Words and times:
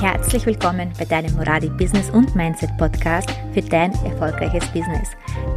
Herzlich 0.00 0.44
willkommen 0.44 0.92
bei 0.98 1.06
deinem 1.06 1.34
Moradi 1.36 1.70
Business 1.70 2.10
und 2.10 2.36
Mindset 2.36 2.76
Podcast 2.76 3.30
für 3.54 3.62
dein 3.62 3.92
erfolgreiches 4.04 4.66
Business. 4.66 5.08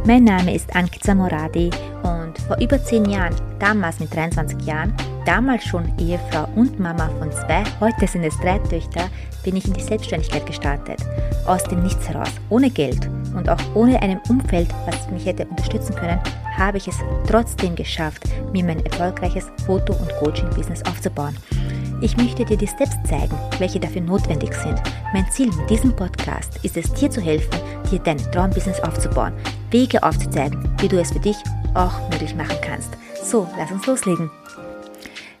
Mein 0.06 0.24
Name 0.24 0.54
ist 0.54 0.74
Ankiza 0.74 1.14
Moradi 1.14 1.68
und 2.02 2.38
vor 2.46 2.56
über 2.58 2.82
zehn 2.82 3.04
Jahren, 3.04 3.36
damals 3.58 4.00
mit 4.00 4.14
23 4.14 4.62
Jahren, 4.62 4.94
damals 5.26 5.64
schon 5.64 5.92
Ehefrau 5.98 6.48
und 6.56 6.80
Mama 6.80 7.10
von 7.18 7.30
zwei, 7.30 7.64
heute 7.80 8.06
sind 8.06 8.24
es 8.24 8.38
drei 8.38 8.58
Töchter, 8.60 9.10
bin 9.44 9.56
ich 9.56 9.66
in 9.66 9.74
die 9.74 9.82
Selbstständigkeit 9.82 10.46
gestartet. 10.46 11.00
Aus 11.46 11.62
dem 11.64 11.82
Nichts 11.82 12.08
heraus, 12.08 12.32
ohne 12.48 12.70
Geld 12.70 13.10
und 13.36 13.46
auch 13.50 13.60
ohne 13.74 14.00
einem 14.00 14.20
Umfeld, 14.30 14.70
was 14.86 15.10
mich 15.10 15.26
hätte 15.26 15.44
unterstützen 15.44 15.94
können, 15.94 16.18
habe 16.56 16.78
ich 16.78 16.88
es 16.88 16.96
trotzdem 17.28 17.76
geschafft, 17.76 18.22
mir 18.54 18.64
mein 18.64 18.84
erfolgreiches 18.86 19.52
Foto- 19.66 19.92
und 19.92 20.10
Coaching-Business 20.18 20.82
aufzubauen. 20.86 21.36
Ich 22.02 22.16
möchte 22.16 22.46
dir 22.46 22.56
die 22.56 22.66
Steps 22.66 22.96
zeigen, 23.04 23.36
welche 23.58 23.78
dafür 23.78 24.00
notwendig 24.00 24.54
sind. 24.54 24.80
Mein 25.12 25.30
Ziel 25.30 25.50
mit 25.54 25.68
diesem 25.68 25.94
Podcast 25.94 26.58
ist 26.62 26.78
es, 26.78 26.90
dir 26.94 27.10
zu 27.10 27.20
helfen, 27.20 27.60
dir 27.90 27.98
dein 27.98 28.16
Traumbusiness 28.16 28.80
aufzubauen, 28.80 29.34
Wege 29.70 30.02
aufzuzeigen, 30.02 30.66
wie 30.80 30.88
du 30.88 30.98
es 30.98 31.12
für 31.12 31.20
dich 31.20 31.36
auch 31.74 32.00
möglich 32.10 32.34
machen 32.34 32.56
kannst. 32.62 32.88
So, 33.22 33.46
lass 33.58 33.70
uns 33.70 33.86
loslegen. 33.86 34.30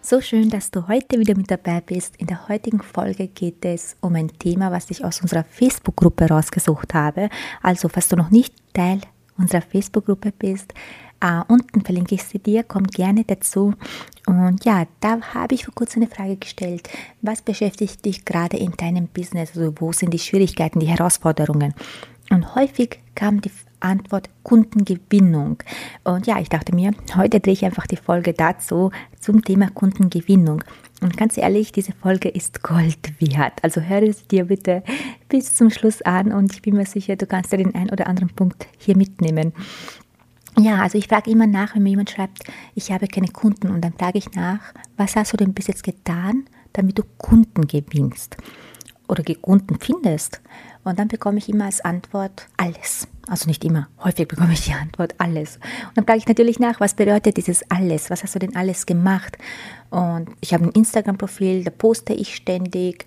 So 0.02 0.20
schön, 0.20 0.50
dass 0.50 0.70
du 0.70 0.86
heute 0.86 1.18
wieder 1.18 1.34
mit 1.34 1.50
dabei 1.50 1.80
bist. 1.80 2.16
In 2.16 2.26
der 2.26 2.46
heutigen 2.48 2.82
Folge 2.82 3.28
geht 3.28 3.64
es 3.64 3.96
um 4.02 4.14
ein 4.14 4.28
Thema, 4.28 4.70
was 4.70 4.90
ich 4.90 5.02
aus 5.02 5.22
unserer 5.22 5.44
Facebook-Gruppe 5.44 6.28
rausgesucht 6.28 6.92
habe. 6.92 7.30
Also, 7.62 7.88
falls 7.88 8.08
du 8.08 8.16
noch 8.16 8.30
nicht 8.30 8.54
Teil 8.74 9.00
unserer 9.38 9.62
Facebook-Gruppe 9.62 10.32
bist, 10.38 10.74
Uh, 11.22 11.42
unten 11.48 11.82
verlinke 11.82 12.14
ich 12.14 12.24
sie 12.24 12.38
dir, 12.38 12.62
komm 12.62 12.84
gerne 12.84 13.24
dazu. 13.24 13.74
Und 14.26 14.64
ja, 14.64 14.86
da 15.00 15.20
habe 15.34 15.54
ich 15.54 15.66
vor 15.66 15.74
kurzem 15.74 16.02
eine 16.02 16.10
Frage 16.10 16.36
gestellt. 16.36 16.88
Was 17.20 17.42
beschäftigt 17.42 18.04
dich 18.06 18.24
gerade 18.24 18.56
in 18.56 18.72
deinem 18.72 19.06
Business? 19.06 19.50
Also 19.54 19.74
wo 19.78 19.92
sind 19.92 20.14
die 20.14 20.18
Schwierigkeiten, 20.18 20.80
die 20.80 20.88
Herausforderungen? 20.88 21.74
Und 22.30 22.54
häufig 22.54 23.00
kam 23.14 23.42
die 23.42 23.50
Antwort 23.80 24.30
Kundengewinnung. 24.42 25.62
Und 26.04 26.26
ja, 26.26 26.38
ich 26.38 26.48
dachte 26.48 26.74
mir, 26.74 26.92
heute 27.16 27.40
drehe 27.40 27.54
ich 27.54 27.64
einfach 27.64 27.86
die 27.86 27.96
Folge 27.96 28.32
dazu 28.32 28.90
zum 29.18 29.42
Thema 29.42 29.70
Kundengewinnung. 29.70 30.62
Und 31.02 31.16
ganz 31.16 31.36
ehrlich, 31.38 31.72
diese 31.72 31.92
Folge 31.92 32.28
ist 32.28 32.62
Gold 32.62 33.20
wert. 33.20 33.54
Also 33.62 33.80
höre 33.80 34.02
es 34.02 34.26
dir 34.26 34.44
bitte 34.44 34.82
bis 35.28 35.54
zum 35.54 35.70
Schluss 35.70 36.02
an 36.02 36.32
und 36.32 36.52
ich 36.52 36.62
bin 36.62 36.76
mir 36.76 36.86
sicher, 36.86 37.16
du 37.16 37.26
kannst 37.26 37.52
dir 37.52 37.56
den 37.56 37.74
einen 37.74 37.90
oder 37.90 38.06
anderen 38.06 38.30
Punkt 38.30 38.66
hier 38.78 38.96
mitnehmen. 38.96 39.52
Ja, 40.58 40.82
also 40.82 40.98
ich 40.98 41.08
frage 41.08 41.30
immer 41.30 41.46
nach, 41.46 41.74
wenn 41.74 41.82
mir 41.82 41.90
jemand 41.90 42.10
schreibt, 42.10 42.42
ich 42.74 42.90
habe 42.90 43.06
keine 43.06 43.28
Kunden 43.28 43.70
und 43.70 43.82
dann 43.82 43.92
frage 43.92 44.18
ich 44.18 44.32
nach, 44.32 44.60
was 44.96 45.16
hast 45.16 45.32
du 45.32 45.36
denn 45.36 45.54
bis 45.54 45.68
jetzt 45.68 45.84
getan, 45.84 46.44
damit 46.72 46.98
du 46.98 47.02
Kunden 47.18 47.66
gewinnst 47.66 48.36
oder 49.08 49.22
Kunden 49.34 49.78
findest? 49.80 50.40
Und 50.82 50.98
dann 50.98 51.08
bekomme 51.08 51.38
ich 51.38 51.48
immer 51.48 51.66
als 51.66 51.82
Antwort 51.82 52.48
alles. 52.56 53.06
Also 53.28 53.46
nicht 53.46 53.64
immer, 53.64 53.88
häufig 54.02 54.26
bekomme 54.26 54.54
ich 54.54 54.64
die 54.64 54.72
Antwort 54.72 55.14
alles. 55.18 55.56
Und 55.56 55.98
dann 55.98 56.04
frage 56.04 56.18
ich 56.18 56.26
natürlich 56.26 56.58
nach, 56.58 56.80
was 56.80 56.94
bedeutet 56.94 57.36
dieses 57.36 57.62
alles? 57.70 58.10
Was 58.10 58.22
hast 58.22 58.34
du 58.34 58.38
denn 58.38 58.56
alles 58.56 58.86
gemacht? 58.86 59.38
Und 59.90 60.30
ich 60.40 60.52
habe 60.52 60.64
ein 60.64 60.72
Instagram-Profil, 60.72 61.64
da 61.64 61.70
poste 61.70 62.12
ich 62.12 62.34
ständig 62.34 63.06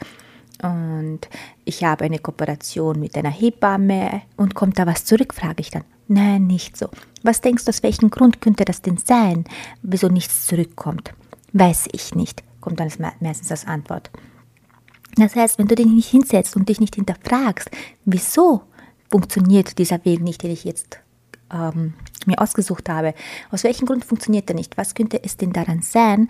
und 0.62 1.20
ich 1.66 1.84
habe 1.84 2.06
eine 2.06 2.20
Kooperation 2.20 3.00
mit 3.00 3.18
einer 3.18 3.32
Hebamme 3.32 4.22
und 4.38 4.56
kommt 4.56 4.80
da 4.80 4.86
was 4.86 5.04
zurück, 5.04 5.34
frage 5.34 5.62
ich 5.62 5.72
dann. 5.72 5.84
Nein, 6.14 6.46
nicht 6.46 6.78
so. 6.78 6.90
Was 7.24 7.42
denkst 7.42 7.66
du, 7.66 7.70
aus 7.70 7.82
welchem 7.82 8.12
Grund 8.12 8.40
könnte 8.40 8.66
das 8.66 8.84
denn 8.84 8.98
sein, 8.98 9.46
wieso 9.82 10.10
nichts 10.10 10.46
zurückkommt? 10.46 11.12
Weiß 11.54 11.88
ich 11.92 12.14
nicht, 12.14 12.44
kommt 12.62 12.80
dann 12.80 12.92
meistens 13.20 13.50
als 13.50 13.66
Antwort. 13.66 14.12
Das 15.16 15.36
heißt, 15.36 15.58
wenn 15.58 15.68
du 15.68 15.74
dich 15.74 15.88
nicht 15.88 16.10
hinsetzt 16.10 16.56
und 16.56 16.70
dich 16.70 16.80
nicht 16.80 16.94
hinterfragst, 16.96 17.72
wieso 18.06 18.62
funktioniert 19.10 19.80
dieser 19.80 20.06
Weg 20.06 20.22
nicht, 20.22 20.44
den 20.44 20.52
ich 20.52 20.66
jetzt 20.66 21.00
ähm, 21.52 21.96
mir 22.28 22.40
ausgesucht 22.40 22.90
habe, 22.90 23.16
aus 23.50 23.64
welchem 23.64 23.88
Grund 23.88 24.06
funktioniert 24.06 24.48
er 24.52 24.56
nicht? 24.56 24.78
Was 24.78 24.94
könnte 24.94 25.24
es 25.24 25.38
denn 25.38 25.52
daran 25.52 25.82
sein? 25.82 26.28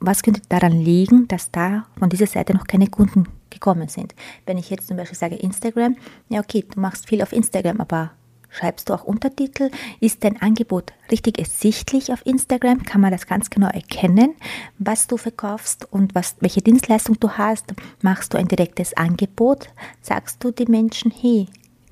Was 0.00 0.24
könnte 0.24 0.42
daran 0.48 0.72
liegen, 0.72 1.28
dass 1.28 1.52
da 1.52 1.86
von 1.96 2.08
dieser 2.08 2.26
Seite 2.26 2.54
noch 2.54 2.66
keine 2.66 2.88
Kunden 2.88 3.28
gekommen 3.50 3.86
sind? 3.86 4.16
Wenn 4.46 4.58
ich 4.58 4.68
jetzt 4.68 4.88
zum 4.88 4.96
Beispiel 4.96 5.18
sage 5.18 5.36
Instagram, 5.36 5.94
ja 6.28 6.40
okay, 6.40 6.64
du 6.68 6.80
machst 6.80 7.06
viel 7.06 7.22
auf 7.22 7.32
Instagram, 7.32 7.80
aber 7.80 8.10
Schreibst 8.52 8.90
du 8.90 8.94
auch 8.94 9.04
Untertitel? 9.04 9.70
Ist 10.00 10.24
dein 10.24 10.40
Angebot 10.42 10.92
richtig 11.10 11.38
ersichtlich 11.38 12.12
auf 12.12 12.24
Instagram? 12.26 12.82
Kann 12.82 13.00
man 13.00 13.10
das 13.10 13.26
ganz 13.26 13.48
genau 13.48 13.68
erkennen, 13.68 14.34
was 14.78 15.06
du 15.06 15.16
verkaufst 15.16 15.90
und 15.90 16.14
was, 16.14 16.36
welche 16.40 16.60
Dienstleistung 16.60 17.18
du 17.18 17.30
hast? 17.30 17.72
Machst 18.02 18.34
du 18.34 18.38
ein 18.38 18.48
direktes 18.48 18.94
Angebot? 18.94 19.70
Sagst 20.02 20.44
du 20.44 20.50
den 20.50 20.70
Menschen, 20.70 21.10
hey, 21.10 21.46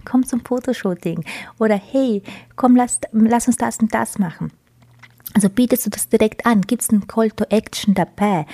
komm 0.05 0.27
zum 0.27 0.45
Fotoshooting 0.45 1.25
oder 1.59 1.77
hey, 1.77 2.23
komm, 2.57 2.77
lass, 2.77 3.01
lass 3.13 3.47
uns 3.47 3.57
das 3.57 3.79
und 3.79 3.95
das 3.95 4.19
machen. 4.19 4.53
Also 5.33 5.49
bietest 5.49 5.87
du 5.87 5.91
das 5.91 6.09
direkt 6.09 6.45
an, 6.45 6.61
gibt 6.63 6.83
es 6.83 6.91
einen 6.91 7.07
Call 7.07 7.31
to 7.31 7.45
Action 7.49 7.95
dabei. 7.95 8.47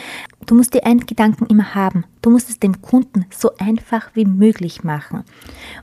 Du 0.45 0.55
musst 0.55 0.75
dir 0.75 0.85
einen 0.85 1.07
Gedanken 1.07 1.47
immer 1.47 1.75
haben. 1.75 2.05
Du 2.23 2.31
musst 2.31 2.51
es 2.51 2.61
dem 2.61 2.83
Kunden 2.83 3.25
so 3.31 3.51
einfach 3.57 4.11
wie 4.15 4.27
möglich 4.27 4.85
machen. 4.85 5.25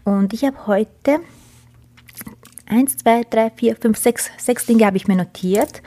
Und 0.05 0.33
ich 0.33 0.45
habe 0.45 0.67
heute 0.67 1.19
Eins, 2.73 2.97
zwei, 2.97 3.23
drei, 3.29 3.51
vier, 3.51 3.75
fünf, 3.75 3.99
sechs, 3.99 4.31
sechs 4.35 4.65
Dinge 4.65 4.87
habe 4.87 4.97
ich 4.97 5.07
mir 5.07 5.15
notiert, 5.15 5.83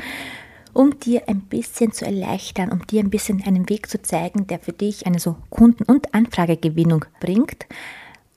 um 0.73 1.01
dir 1.01 1.29
ein 1.29 1.41
bisschen 1.41 1.91
zu 1.91 2.05
erleichtern, 2.05 2.71
um 2.71 2.87
dir 2.87 3.01
ein 3.01 3.11
bisschen 3.11 3.43
einen 3.45 3.69
Weg 3.69 3.91
zu 3.91 4.01
zeigen, 4.01 4.47
der 4.47 4.61
für 4.61 4.73
dich 4.73 5.05
eine 5.05 5.19
so 5.19 5.35
Kunden- 5.51 5.83
und 5.83 6.15
Anfragegewinnung 6.15 7.05
bringt. 7.19 7.67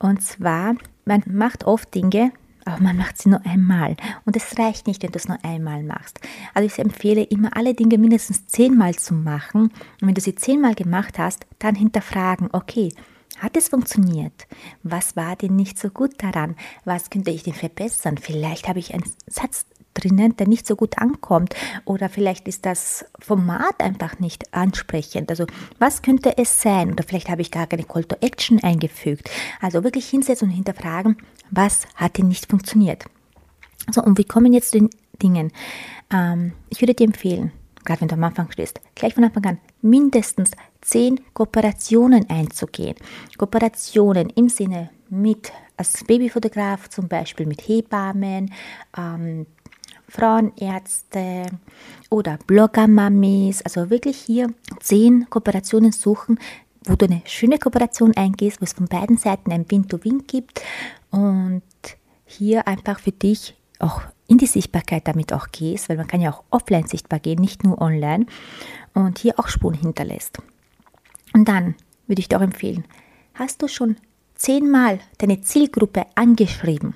Und 0.00 0.24
zwar, 0.24 0.74
man 1.04 1.22
macht 1.26 1.62
oft 1.62 1.94
Dinge, 1.94 2.32
aber 2.64 2.82
man 2.82 2.96
macht 2.96 3.18
sie 3.18 3.28
nur 3.28 3.46
einmal. 3.46 3.94
Und 4.24 4.34
es 4.34 4.58
reicht 4.58 4.88
nicht, 4.88 5.04
wenn 5.04 5.12
du 5.12 5.18
es 5.18 5.28
nur 5.28 5.38
einmal 5.44 5.84
machst. 5.84 6.18
Also 6.52 6.66
ich 6.66 6.76
empfehle 6.80 7.22
immer, 7.22 7.56
alle 7.56 7.74
Dinge 7.74 7.98
mindestens 7.98 8.48
zehnmal 8.48 8.96
zu 8.96 9.14
machen. 9.14 9.70
Und 10.00 10.08
wenn 10.08 10.14
du 10.14 10.20
sie 10.20 10.34
zehnmal 10.34 10.74
gemacht 10.74 11.20
hast, 11.20 11.46
dann 11.60 11.76
hinterfragen, 11.76 12.48
okay, 12.50 12.92
hat 13.40 13.56
es 13.56 13.68
funktioniert? 13.68 14.46
Was 14.82 15.16
war 15.16 15.36
denn 15.36 15.56
nicht 15.56 15.78
so 15.78 15.88
gut 15.88 16.22
daran? 16.22 16.56
Was 16.84 17.10
könnte 17.10 17.30
ich 17.30 17.42
denn 17.42 17.54
verbessern? 17.54 18.18
Vielleicht 18.18 18.68
habe 18.68 18.78
ich 18.78 18.94
einen 18.94 19.04
Satz 19.26 19.66
drinnen, 19.94 20.36
der 20.36 20.46
nicht 20.46 20.66
so 20.66 20.76
gut 20.76 20.98
ankommt 20.98 21.54
oder 21.84 22.08
vielleicht 22.08 22.46
ist 22.48 22.64
das 22.64 23.04
Format 23.18 23.80
einfach 23.80 24.18
nicht 24.18 24.54
ansprechend. 24.54 25.30
Also 25.30 25.46
was 25.78 26.02
könnte 26.02 26.38
es 26.38 26.62
sein? 26.62 26.92
Oder 26.92 27.02
vielleicht 27.02 27.28
habe 27.28 27.42
ich 27.42 27.50
gar 27.50 27.66
keine 27.66 27.84
Call 27.84 28.04
to 28.04 28.16
Action 28.20 28.62
eingefügt. 28.62 29.28
Also 29.60 29.82
wirklich 29.84 30.08
hinsetzen 30.08 30.48
und 30.48 30.54
hinterfragen, 30.54 31.16
was 31.50 31.86
hat 31.96 32.18
denn 32.18 32.28
nicht 32.28 32.48
funktioniert? 32.48 33.04
So, 33.90 34.02
und 34.02 34.18
wir 34.18 34.26
kommen 34.26 34.52
jetzt 34.52 34.70
zu 34.70 34.78
den 34.78 34.90
Dingen. 35.20 35.52
Ähm, 36.12 36.52
ich 36.68 36.80
würde 36.80 36.94
dir 36.94 37.06
empfehlen, 37.06 37.52
gerade 37.84 38.00
wenn 38.02 38.08
du 38.08 38.14
am 38.14 38.24
Anfang 38.24 38.50
stehst, 38.50 38.80
gleich 38.94 39.14
von 39.14 39.24
Anfang 39.24 39.44
an 39.46 39.58
mindestens 39.82 40.52
zehn 40.80 41.20
Kooperationen 41.34 42.28
einzugehen. 42.28 42.96
Kooperationen 43.36 44.30
im 44.30 44.48
Sinne 44.48 44.90
mit 45.08 45.52
als 45.76 46.04
Babyfotograf 46.04 46.88
zum 46.88 47.08
Beispiel 47.08 47.46
mit 47.46 47.66
Hebammen, 47.66 48.52
ähm, 48.96 49.46
Frauenärzte 50.08 51.46
oder 52.10 52.38
Bloggermamis. 52.46 53.62
Also 53.62 53.90
wirklich 53.90 54.18
hier 54.18 54.52
zehn 54.80 55.28
Kooperationen 55.30 55.92
suchen, 55.92 56.38
wo 56.84 56.96
du 56.96 57.06
eine 57.06 57.22
schöne 57.24 57.58
Kooperation 57.58 58.16
eingehst, 58.16 58.60
wo 58.60 58.64
es 58.64 58.72
von 58.72 58.86
beiden 58.86 59.16
Seiten 59.16 59.52
ein 59.52 59.70
Win-to-Win 59.70 60.24
gibt 60.26 60.62
und 61.10 61.62
hier 62.24 62.66
einfach 62.66 63.00
für 63.00 63.12
dich 63.12 63.54
auch 63.78 64.02
in 64.30 64.38
die 64.38 64.46
Sichtbarkeit 64.46 65.08
damit 65.08 65.32
auch 65.32 65.48
gehst, 65.50 65.88
weil 65.88 65.96
man 65.96 66.06
kann 66.06 66.20
ja 66.20 66.30
auch 66.30 66.44
offline 66.50 66.86
sichtbar 66.86 67.18
gehen, 67.18 67.40
nicht 67.40 67.64
nur 67.64 67.82
online 67.82 68.26
und 68.94 69.18
hier 69.18 69.38
auch 69.38 69.48
Spuren 69.48 69.74
hinterlässt. 69.74 70.38
Und 71.34 71.48
dann 71.48 71.74
würde 72.06 72.20
ich 72.20 72.28
dir 72.28 72.38
auch 72.38 72.42
empfehlen, 72.42 72.84
hast 73.34 73.60
du 73.60 73.66
schon 73.66 73.96
zehnmal 74.36 75.00
deine 75.18 75.40
Zielgruppe 75.40 76.06
angeschrieben? 76.14 76.94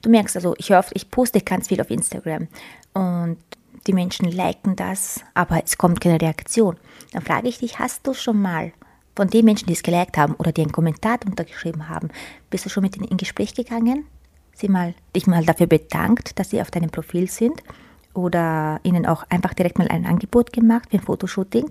Du 0.00 0.08
merkst 0.08 0.36
also, 0.36 0.54
ich 0.56 0.72
hoffe, 0.72 0.92
ich 0.94 1.10
poste 1.10 1.42
ganz 1.42 1.68
viel 1.68 1.82
auf 1.82 1.90
Instagram 1.90 2.48
und 2.94 3.36
die 3.86 3.92
Menschen 3.92 4.30
liken 4.30 4.74
das, 4.74 5.20
aber 5.34 5.62
es 5.62 5.76
kommt 5.76 6.00
keine 6.00 6.20
Reaktion. 6.20 6.76
Dann 7.12 7.22
frage 7.22 7.48
ich 7.48 7.58
dich, 7.58 7.78
hast 7.78 8.06
du 8.06 8.14
schon 8.14 8.40
mal 8.40 8.72
von 9.14 9.28
den 9.28 9.44
Menschen, 9.44 9.66
die 9.66 9.74
es 9.74 9.82
geliked 9.82 10.16
haben 10.16 10.34
oder 10.34 10.50
die 10.50 10.62
einen 10.62 10.72
Kommentar 10.72 11.18
untergeschrieben 11.26 11.90
haben, 11.90 12.08
bist 12.48 12.64
du 12.64 12.70
schon 12.70 12.84
mit 12.84 12.96
ihnen 12.96 13.08
in 13.08 13.18
Gespräch 13.18 13.54
gegangen? 13.54 14.06
Sie 14.60 14.68
mal, 14.68 14.94
dich 15.16 15.26
mal 15.26 15.44
dafür 15.44 15.66
bedankt, 15.66 16.38
dass 16.38 16.50
sie 16.50 16.60
auf 16.60 16.70
deinem 16.70 16.90
Profil 16.90 17.28
sind 17.28 17.62
oder 18.14 18.80
ihnen 18.82 19.06
auch 19.06 19.24
einfach 19.28 19.54
direkt 19.54 19.78
mal 19.78 19.88
ein 19.88 20.06
Angebot 20.06 20.52
gemacht 20.52 20.90
für 20.90 20.98
ein 20.98 21.02
Fotoshooting? 21.02 21.70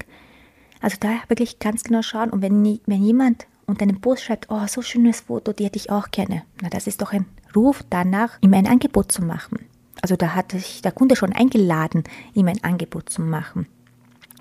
Also 0.82 0.98
da 1.00 1.10
wirklich 1.28 1.60
ganz 1.60 1.84
genau 1.84 2.02
schauen. 2.02 2.30
Und 2.30 2.42
wenn, 2.42 2.80
wenn 2.86 3.04
jemand 3.04 3.48
unter 3.68 3.84
einem 3.84 4.02
Post 4.02 4.24
schreibt, 4.24 4.48
oh, 4.50 4.66
so 4.68 4.82
schönes 4.82 5.22
Foto, 5.22 5.54
die 5.54 5.66
hätte 5.66 5.78
ich 5.78 5.92
auch 5.92 6.10
gerne. 6.12 6.44
Na, 6.62 6.70
das 6.70 6.88
ist 6.88 7.02
doch 7.02 7.14
ein 7.14 7.26
Ruf 7.56 7.84
danach, 7.90 8.38
ihm 8.42 8.54
ein 8.54 8.68
Angebot 8.68 9.12
zu 9.12 9.24
machen. 9.24 9.60
Also 10.02 10.16
da 10.16 10.34
hat 10.34 10.52
sich 10.52 10.82
der 10.82 10.92
Kunde 10.92 11.16
schon 11.16 11.34
eingeladen, 11.34 12.04
ihm 12.34 12.48
ein 12.48 12.64
Angebot 12.64 13.10
zu 13.10 13.22
machen. 13.22 13.68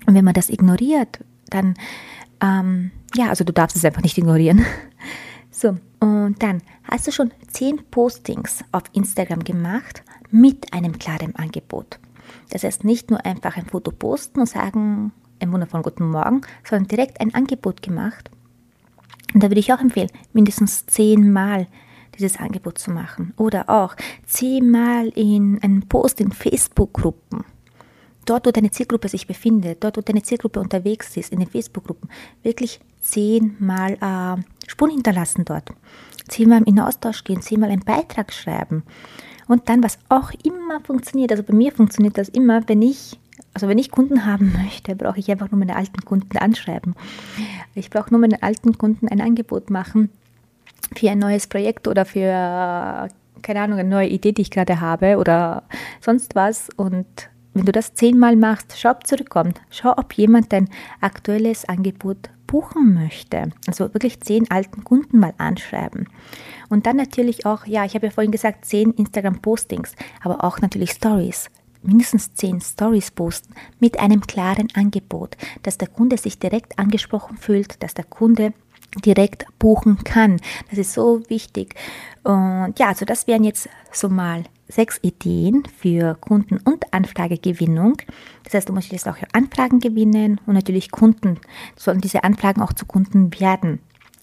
Und 0.07 0.15
wenn 0.15 0.25
man 0.25 0.33
das 0.33 0.49
ignoriert, 0.49 1.19
dann 1.49 1.75
Ähm, 2.41 2.91
ja, 3.15 3.29
also 3.29 3.43
du 3.43 3.51
darfst 3.51 3.75
es 3.75 3.85
einfach 3.85 4.01
nicht 4.01 4.17
ignorieren. 4.17 4.65
So, 5.61 5.75
und 5.99 6.41
dann 6.41 6.61
hast 6.89 7.07
du 7.07 7.11
schon 7.11 7.33
zehn 7.49 7.83
Postings 7.91 8.63
auf 8.71 8.83
Instagram 8.93 9.43
gemacht 9.43 10.03
mit 10.31 10.71
einem 10.71 10.97
klaren 10.97 11.35
Angebot. 11.35 11.99
Das 12.49 12.63
heißt, 12.63 12.85
nicht 12.85 13.09
nur 13.11 13.25
einfach 13.25 13.57
ein 13.57 13.65
Foto 13.65 13.91
posten 13.91 14.39
und 14.39 14.47
sagen, 14.47 15.11
einen 15.41 15.51
wundervollen 15.51 15.83
guten 15.83 16.09
Morgen, 16.11 16.43
sondern 16.63 16.87
direkt 16.87 17.19
ein 17.19 17.33
Angebot 17.35 17.81
gemacht. 17.81 18.31
Und 19.33 19.43
da 19.43 19.49
würde 19.49 19.59
ich 19.59 19.73
auch 19.73 19.81
empfehlen, 19.81 20.09
mindestens 20.31 20.85
zehnmal 20.85 21.67
dieses 22.17 22.37
Angebot 22.37 22.77
zu 22.77 22.91
machen. 22.91 23.33
Oder 23.35 23.69
auch 23.69 23.97
zehnmal 24.25 25.09
in 25.09 25.61
einem 25.61 25.89
Post 25.89 26.21
in 26.21 26.31
Facebook-Gruppen. 26.31 27.43
Dort, 28.23 28.47
wo 28.47 28.51
deine 28.51 28.71
Zielgruppe 28.71 29.09
sich 29.09 29.27
befindet, 29.27 29.83
dort, 29.83 29.97
wo 29.97 30.01
deine 30.01 30.23
Zielgruppe 30.23 30.61
unterwegs 30.61 31.17
ist, 31.17 31.33
in 31.33 31.39
den 31.39 31.49
Facebook-Gruppen, 31.49 32.09
wirklich 32.43 32.79
zehnmal 33.01 33.97
äh, 33.99 34.41
Spuren 34.69 34.91
hinterlassen 34.91 35.45
dort. 35.45 35.69
Zehnmal 36.27 36.59
in 36.59 36.75
den 36.75 36.79
Austausch 36.81 37.23
gehen, 37.23 37.41
zehnmal 37.41 37.71
einen 37.71 37.83
Beitrag 37.83 38.31
schreiben. 38.31 38.83
Und 39.47 39.67
dann, 39.67 39.83
was 39.83 39.97
auch 40.09 40.31
immer 40.43 40.79
funktioniert, 40.81 41.31
also 41.31 41.41
bei 41.41 41.53
mir 41.53 41.71
funktioniert 41.71 42.17
das 42.17 42.29
immer, 42.29 42.67
wenn 42.67 42.83
ich 42.83 43.19
also 43.53 43.67
wenn 43.67 43.79
ich 43.79 43.89
Kunden 43.89 44.25
haben 44.25 44.53
möchte, 44.53 44.95
brauche 44.95 45.19
ich 45.19 45.31
einfach 45.31 45.49
nur 45.49 45.59
meine 45.59 45.75
alten 45.75 46.05
Kunden 46.05 46.37
anschreiben. 46.37 46.95
Ich 47.73 47.89
brauche 47.89 48.11
nur 48.11 48.19
meinen 48.19 48.41
alten 48.41 48.77
Kunden 48.77 49.07
ein 49.07 49.21
Angebot 49.21 49.69
machen 49.71 50.09
für 50.95 51.09
ein 51.09 51.19
neues 51.19 51.47
Projekt 51.47 51.87
oder 51.87 52.05
für, 52.05 53.09
keine 53.41 53.61
Ahnung, 53.61 53.79
eine 53.79 53.89
neue 53.89 54.07
Idee, 54.07 54.33
die 54.33 54.43
ich 54.43 54.51
gerade 54.51 54.79
habe 54.81 55.17
oder 55.17 55.63
sonst 55.99 56.35
was. 56.35 56.69
Und 56.75 57.07
wenn 57.53 57.65
du 57.65 57.71
das 57.71 57.95
zehnmal 57.95 58.35
machst, 58.35 58.75
schau, 58.77 58.91
ob 58.91 59.07
zurückkommt. 59.07 59.61
Schau, 59.71 59.97
ob 59.97 60.13
jemand 60.13 60.53
dein 60.53 60.69
aktuelles 61.01 61.67
Angebot 61.67 62.29
buchen 62.49 62.95
möchte. 62.95 63.51
Also 63.67 63.93
wirklich 63.93 64.21
zehn 64.21 64.49
alten 64.49 64.83
Kunden 64.83 65.19
mal 65.19 65.33
anschreiben. 65.37 66.07
Und 66.69 66.87
dann 66.87 66.97
natürlich 66.97 67.45
auch, 67.45 67.65
ja, 67.65 67.85
ich 67.85 67.93
habe 67.93 68.07
ja 68.07 68.11
vorhin 68.11 68.31
gesagt, 68.31 68.65
zehn 68.65 68.91
Instagram-Postings, 68.91 69.95
aber 70.21 70.43
auch 70.43 70.59
natürlich 70.59 70.91
Stories 70.91 71.49
mindestens 71.81 72.33
zehn 72.33 72.59
Stories 72.59 73.11
posten 73.11 73.53
mit 73.79 73.99
einem 73.99 74.21
klaren 74.21 74.67
Angebot, 74.73 75.37
dass 75.63 75.77
der 75.77 75.87
Kunde 75.87 76.17
sich 76.17 76.37
direkt 76.37 76.77
angesprochen 76.77 77.37
fühlt, 77.37 77.81
dass 77.81 77.93
der 77.93 78.03
Kunde 78.03 78.53
direkt 79.05 79.45
buchen 79.59 80.03
kann. 80.03 80.39
Das 80.69 80.79
ist 80.79 80.93
so 80.93 81.21
wichtig. 81.29 81.75
Und 82.23 82.73
ja, 82.77 82.87
also 82.87 83.05
das 83.05 83.27
wären 83.27 83.43
jetzt 83.43 83.69
so 83.91 84.09
mal 84.09 84.43
sechs 84.67 84.99
Ideen 85.01 85.63
für 85.77 86.15
Kunden- 86.15 86.59
und 86.63 86.93
Anfragegewinnung. 86.93 87.97
Das 88.43 88.53
heißt, 88.53 88.69
du 88.69 88.73
musst 88.73 88.91
jetzt 88.91 89.07
auch 89.07 89.17
Anfragen 89.33 89.79
gewinnen 89.79 90.39
und 90.45 90.53
natürlich 90.53 90.91
Kunden 90.91 91.39
sollen 91.75 92.01
diese 92.01 92.23
Anfragen 92.23 92.61
auch 92.61 92.73
zu 92.73 92.85
Kunden 92.85 93.39
werden. 93.39 93.79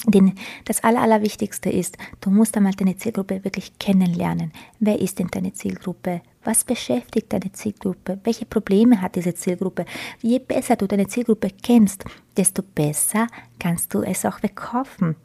Denn 0.07 0.35
das 0.65 0.85
Aller, 0.85 1.03
Allerwichtigste 1.03 1.69
ist, 1.69 1.99
du 2.21 2.31
musst 2.31 2.57
einmal 2.57 2.73
deine 2.73 2.97
Zielgruppe 2.97 3.43
wirklich 3.45 3.79
kennenlernen. 3.79 4.53
Wer 4.79 5.01
ist 5.01 5.19
denn 5.19 5.29
deine 5.29 5.53
Zielgruppe? 5.53 6.23
Was 6.45 6.63
beschäftigt 6.63 7.33
deine 7.33 7.51
Zielgruppe? 7.51 8.21
Welche 8.23 8.47
Probleme 8.47 9.03
hat 9.03 9.17
diese 9.17 9.35
Zielgruppe? 9.35 9.85
Je 10.23 10.39
besser 10.39 10.77
du 10.77 10.87
deine 10.87 11.09
Zielgruppe 11.09 11.49
kennst, 11.61 12.05
desto 12.37 12.63
besser 12.63 13.27
kannst 13.59 13.93
du 13.95 14.03
es 14.03 14.25
auch 14.25 14.39
verkaufen. 14.39 15.17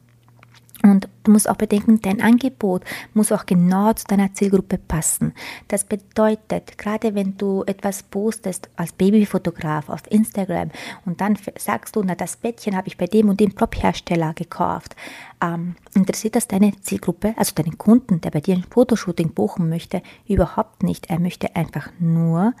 Und 0.82 1.08
du 1.22 1.30
musst 1.30 1.48
auch 1.48 1.56
bedenken, 1.56 2.00
dein 2.00 2.20
Angebot 2.20 2.82
muss 3.14 3.30
auch 3.30 3.46
genau 3.46 3.92
zu 3.92 4.04
deiner 4.06 4.34
Zielgruppe 4.34 4.78
passen. 4.78 5.32
Das 5.68 5.84
bedeutet, 5.84 6.76
gerade 6.76 7.14
wenn 7.14 7.36
du 7.36 7.62
etwas 7.64 8.02
postest 8.02 8.68
als 8.76 8.92
Babyfotograf 8.92 9.88
auf 9.88 10.02
Instagram 10.10 10.70
und 11.06 11.20
dann 11.20 11.38
sagst 11.56 11.94
du, 11.94 12.02
na 12.04 12.16
das 12.16 12.36
Bettchen 12.36 12.76
habe 12.76 12.88
ich 12.88 12.96
bei 12.96 13.06
dem 13.06 13.28
und 13.28 13.38
dem 13.38 13.54
Prop-Hersteller 13.54 14.34
gekauft, 14.34 14.96
ähm, 15.40 15.76
interessiert 15.94 16.34
das 16.34 16.48
deine 16.48 16.72
Zielgruppe, 16.80 17.34
also 17.36 17.54
deinen 17.54 17.78
Kunden, 17.78 18.20
der 18.20 18.30
bei 18.30 18.40
dir 18.40 18.56
ein 18.56 18.64
Fotoshooting 18.68 19.32
buchen 19.34 19.68
möchte, 19.68 20.02
überhaupt 20.26 20.82
nicht. 20.82 21.10
Er 21.10 21.20
möchte 21.20 21.54
einfach 21.54 21.90
nur 22.00 22.54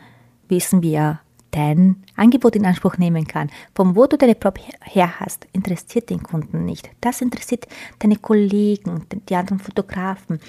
wissen, 0.48 0.82
wie 0.82 0.94
er 0.94 1.20
dein 1.52 2.02
Angebot 2.16 2.56
in 2.56 2.66
Anspruch 2.66 2.98
nehmen 2.98 3.26
kann. 3.26 3.50
Von 3.74 3.94
wo 3.94 4.06
du 4.06 4.18
deine 4.18 4.34
Prop 4.34 4.58
her 4.82 5.20
hast, 5.20 5.46
interessiert 5.52 6.10
den 6.10 6.22
Kunden 6.22 6.64
nicht. 6.64 6.90
Das 7.00 7.20
interessiert 7.20 7.66
deine 8.00 8.16
Kollegen, 8.16 9.06
die 9.28 9.36
anderen 9.36 9.60
Fotografen. 9.60 10.40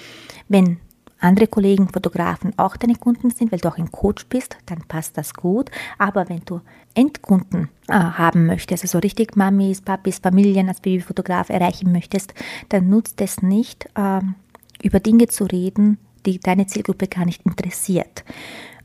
Wenn 0.48 0.78
andere 1.20 1.46
Kollegen, 1.46 1.88
Fotografen 1.88 2.52
auch 2.58 2.76
deine 2.76 2.96
Kunden 2.96 3.30
sind, 3.30 3.50
weil 3.50 3.60
du 3.60 3.68
auch 3.68 3.78
ein 3.78 3.92
Coach 3.92 4.26
bist, 4.26 4.56
dann 4.66 4.82
passt 4.88 5.16
das 5.16 5.34
gut. 5.34 5.70
Aber 5.98 6.28
wenn 6.28 6.42
du 6.44 6.60
Endkunden 6.94 7.68
äh, 7.88 7.92
haben 7.94 8.46
möchtest, 8.46 8.84
also 8.84 8.98
richtig 8.98 9.36
Mamis, 9.36 9.80
Papis, 9.80 10.18
Familien 10.18 10.68
als 10.68 10.80
Babyfotograf 10.80 11.48
erreichen 11.48 11.92
möchtest, 11.92 12.34
dann 12.68 12.88
nutzt 12.88 13.20
es 13.20 13.42
nicht, 13.42 13.88
äh, 13.94 14.20
über 14.82 15.00
Dinge 15.00 15.28
zu 15.28 15.44
reden, 15.44 15.98
die 16.26 16.38
deine 16.38 16.66
Zielgruppe 16.66 17.08
gar 17.08 17.24
nicht 17.24 17.44
interessiert. 17.46 18.24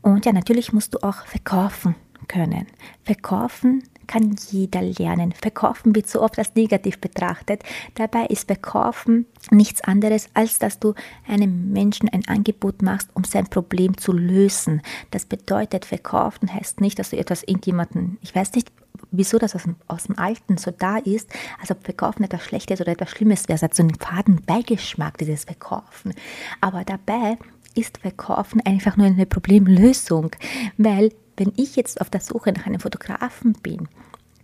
Und 0.02 0.24
ja, 0.24 0.32
natürlich 0.32 0.72
musst 0.72 0.94
du 0.94 0.98
auch 1.02 1.26
verkaufen 1.26 1.94
können. 2.28 2.66
Verkaufen 3.04 3.82
kann 4.10 4.34
jeder 4.50 4.82
lernen. 4.82 5.32
Verkaufen 5.32 5.94
wird 5.94 6.08
so 6.08 6.20
oft 6.20 6.36
als 6.36 6.56
negativ 6.56 6.98
betrachtet. 6.98 7.62
Dabei 7.94 8.26
ist 8.26 8.48
Verkaufen 8.48 9.26
nichts 9.52 9.82
anderes, 9.82 10.28
als 10.34 10.58
dass 10.58 10.80
du 10.80 10.94
einem 11.28 11.72
Menschen 11.72 12.08
ein 12.08 12.26
Angebot 12.26 12.82
machst, 12.82 13.08
um 13.14 13.22
sein 13.22 13.46
Problem 13.46 13.96
zu 13.96 14.12
lösen. 14.12 14.82
Das 15.12 15.26
bedeutet, 15.26 15.84
Verkaufen 15.84 16.52
heißt 16.52 16.80
nicht, 16.80 16.98
dass 16.98 17.10
du 17.10 17.18
etwas 17.18 17.44
irgendjemanden, 17.44 18.18
ich 18.20 18.34
weiß 18.34 18.52
nicht, 18.54 18.72
wieso 19.12 19.38
das 19.38 19.54
aus 19.54 19.62
dem, 19.62 19.76
aus 19.86 20.04
dem 20.04 20.18
Alten 20.18 20.58
so 20.58 20.72
da 20.76 20.96
ist, 20.98 21.30
als 21.60 21.70
ob 21.70 21.84
Verkaufen 21.84 22.24
etwas 22.24 22.42
Schlechtes 22.42 22.80
oder 22.80 22.90
etwas 22.90 23.10
Schlimmes 23.10 23.48
wäre. 23.48 23.56
Es 23.56 23.62
hat 23.62 23.74
so 23.74 23.84
einen 23.84 23.94
faden 23.94 24.42
Beigeschmack, 24.44 25.18
dieses 25.18 25.44
Verkaufen. 25.44 26.14
Aber 26.60 26.82
dabei 26.84 27.38
ist 27.76 27.98
Verkaufen 27.98 28.60
einfach 28.64 28.96
nur 28.96 29.06
eine 29.06 29.26
Problemlösung, 29.26 30.30
weil 30.76 31.12
wenn 31.36 31.52
ich 31.56 31.76
jetzt 31.76 32.00
auf 32.00 32.10
der 32.10 32.20
Suche 32.20 32.52
nach 32.52 32.66
einem 32.66 32.80
Fotografen 32.80 33.54
bin, 33.54 33.88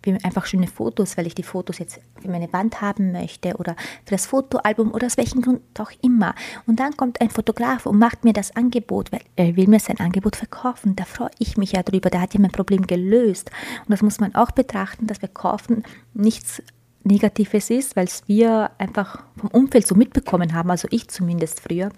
für 0.07 0.25
einfach 0.25 0.47
schöne 0.47 0.69
Fotos, 0.69 1.17
weil 1.17 1.27
ich 1.27 1.35
die 1.35 1.43
Fotos 1.43 1.79
jetzt 1.79 1.99
für 2.23 2.29
meine 2.29 2.53
Wand 2.53 2.81
haben 2.81 3.11
möchte 3.11 3.57
oder 3.57 3.75
für 4.05 4.13
das 4.13 4.27
Fotoalbum 4.27 4.93
oder 4.93 5.07
aus 5.07 5.17
welchem 5.17 5.43
Grund 5.43 5.63
auch 5.81 5.91
immer. 6.01 6.35
Und 6.67 6.79
dann 6.79 6.97
kommt 6.97 7.21
ein 7.21 7.31
Fotograf 7.31 7.87
und 7.87 7.99
macht 7.99 8.25
mir 8.25 8.33
das 8.33 8.55
Angebot, 8.55 9.11
weil 9.11 9.23
er 9.35 9.57
will 9.57 9.67
mir 9.67 9.81
sein 9.81 9.99
Angebot 9.99 10.37
verkaufen. 10.37 10.95
Da 10.95 11.05
freue 11.05 11.31
ich 11.39 11.57
mich 11.57 11.73
ja 11.73 11.83
drüber. 11.83 12.09
Da 12.09 12.21
hat 12.21 12.35
ja 12.35 12.41
mein 12.41 12.53
Problem 12.53 12.87
gelöst. 12.87 13.51
Und 13.81 13.91
das 13.91 14.03
muss 14.03 14.21
man 14.21 14.35
auch 14.37 14.53
betrachten, 14.53 15.09
dass 15.09 15.19
Verkaufen 15.19 15.83
nichts 16.15 16.63
Negatives 17.03 17.71
ist, 17.71 17.97
weil 17.97 18.07
es 18.07 18.23
wir 18.27 18.71
einfach 18.79 19.25
vom 19.37 19.51
Umfeld 19.51 19.87
so 19.87 19.95
mitbekommen 19.95 20.55
haben, 20.55 20.71
also 20.71 20.89
ich 20.91 21.09
zumindest 21.09 21.61
früher 21.61 21.91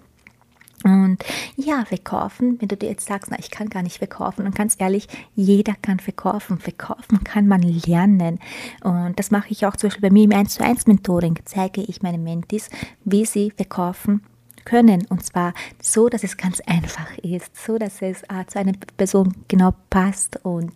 und 0.83 1.17
ja, 1.57 1.83
verkaufen, 1.85 2.59
wenn 2.59 2.69
du 2.69 2.77
dir 2.77 2.89
jetzt 2.89 3.05
sagst, 3.05 3.29
na, 3.31 3.37
ich 3.39 3.51
kann 3.51 3.69
gar 3.69 3.83
nicht 3.83 3.97
verkaufen. 3.97 4.45
Und 4.45 4.55
ganz 4.55 4.75
ehrlich, 4.77 5.07
jeder 5.35 5.75
kann 5.81 5.99
verkaufen. 5.99 6.59
Verkaufen 6.59 7.23
kann 7.23 7.47
man 7.47 7.61
lernen. 7.61 8.39
Und 8.81 9.19
das 9.19 9.31
mache 9.31 9.49
ich 9.49 9.65
auch 9.65 9.75
zum 9.75 9.89
Beispiel 9.89 10.09
bei 10.09 10.13
mir 10.13 10.23
im 10.23 10.31
1 10.31 10.55
zu 10.55 10.63
1 10.63 10.87
Mentoring. 10.87 11.37
Zeige 11.45 11.81
ich 11.81 12.01
meinen 12.01 12.23
Mentis, 12.23 12.69
wie 13.03 13.25
sie 13.25 13.51
verkaufen 13.51 14.21
können. 14.63 15.05
Und 15.09 15.25
zwar 15.25 15.53
so, 15.81 16.07
dass 16.07 16.23
es 16.23 16.37
ganz 16.37 16.61
einfach 16.61 17.17
ist, 17.17 17.55
so, 17.55 17.77
dass 17.77 18.01
es 18.01 18.23
äh, 18.23 18.45
zu 18.47 18.59
einer 18.59 18.73
Person 18.97 19.33
genau 19.47 19.73
passt. 19.89 20.39
Und 20.43 20.73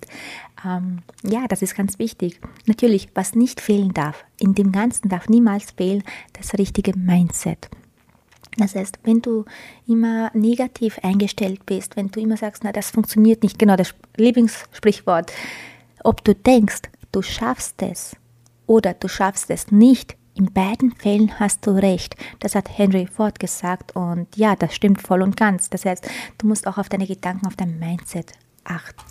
ähm, 0.65 0.99
ja, 1.23 1.45
das 1.47 1.61
ist 1.61 1.75
ganz 1.75 1.99
wichtig. 1.99 2.41
Natürlich, 2.65 3.09
was 3.13 3.35
nicht 3.35 3.61
fehlen 3.61 3.93
darf, 3.93 4.25
in 4.39 4.53
dem 4.53 4.71
Ganzen 4.71 5.09
darf 5.09 5.29
niemals 5.29 5.71
fehlen, 5.71 6.03
das 6.33 6.53
richtige 6.55 6.97
Mindset. 6.97 7.69
Das 8.57 8.75
heißt, 8.75 8.99
wenn 9.03 9.21
du 9.21 9.45
immer 9.87 10.31
negativ 10.33 10.99
eingestellt 11.01 11.65
bist, 11.65 11.95
wenn 11.95 12.09
du 12.09 12.19
immer 12.19 12.37
sagst, 12.37 12.63
na, 12.63 12.71
das 12.71 12.91
funktioniert 12.91 13.43
nicht, 13.43 13.57
genau 13.57 13.75
das 13.75 13.93
Lieblingssprichwort, 14.17 15.31
ob 16.03 16.23
du 16.23 16.35
denkst, 16.35 16.81
du 17.11 17.21
schaffst 17.21 17.81
es 17.81 18.15
oder 18.67 18.93
du 18.93 19.07
schaffst 19.07 19.49
es 19.49 19.71
nicht, 19.71 20.15
in 20.35 20.51
beiden 20.51 20.91
Fällen 20.91 21.39
hast 21.39 21.65
du 21.67 21.71
recht. 21.71 22.15
Das 22.39 22.55
hat 22.55 22.77
Henry 22.77 23.05
Ford 23.05 23.39
gesagt 23.39 23.95
und 23.95 24.35
ja, 24.35 24.55
das 24.55 24.73
stimmt 24.73 25.01
voll 25.01 25.21
und 25.21 25.37
ganz. 25.37 25.69
Das 25.69 25.85
heißt, 25.85 26.07
du 26.39 26.47
musst 26.47 26.65
auch 26.67 26.77
auf 26.77 26.89
deine 26.89 27.05
Gedanken, 27.05 27.45
auf 27.45 27.55
dein 27.55 27.77
Mindset 27.77 28.33
achten. 28.63 29.03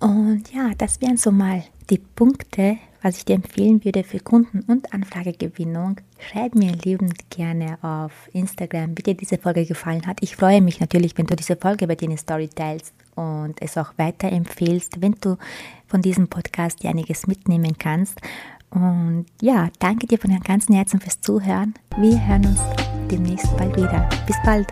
Und 0.00 0.52
ja, 0.52 0.72
das 0.76 1.00
wären 1.00 1.16
so 1.16 1.30
mal 1.30 1.64
die 1.90 1.98
Punkte, 1.98 2.78
was 3.02 3.18
ich 3.18 3.24
dir 3.24 3.36
empfehlen 3.36 3.84
würde 3.84 4.04
für 4.04 4.20
Kunden- 4.20 4.64
und 4.66 4.92
Anfragegewinnung, 4.92 6.00
schreib 6.18 6.54
mir 6.54 6.72
liebend 6.72 7.30
gerne 7.30 7.78
auf 7.82 8.12
Instagram, 8.32 8.96
wie 8.96 9.02
dir 9.02 9.14
diese 9.14 9.38
Folge 9.38 9.66
gefallen 9.66 10.06
hat. 10.06 10.18
Ich 10.20 10.36
freue 10.36 10.60
mich 10.60 10.80
natürlich, 10.80 11.16
wenn 11.16 11.26
du 11.26 11.36
diese 11.36 11.56
Folge 11.56 11.86
bei 11.86 11.94
in 11.94 12.16
Story 12.16 12.48
teilst 12.48 12.92
und 13.14 13.60
es 13.60 13.76
auch 13.76 13.92
weiterempfehlst, 13.96 15.00
wenn 15.00 15.14
du 15.20 15.36
von 15.86 16.02
diesem 16.02 16.28
Podcast 16.28 16.82
dir 16.82 16.90
einiges 16.90 17.26
mitnehmen 17.26 17.76
kannst. 17.78 18.20
Und 18.70 19.26
ja, 19.40 19.70
danke 19.78 20.06
dir 20.06 20.18
von 20.18 20.30
ganzem 20.42 20.74
Herzen 20.74 21.00
fürs 21.00 21.20
Zuhören. 21.20 21.74
Wir 21.96 22.26
hören 22.26 22.46
uns 22.46 22.60
demnächst 23.10 23.56
bald 23.56 23.76
wieder. 23.76 24.08
Bis 24.26 24.36
bald. 24.44 24.68